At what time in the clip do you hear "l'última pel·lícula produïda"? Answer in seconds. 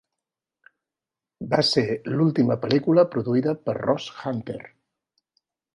2.15-3.57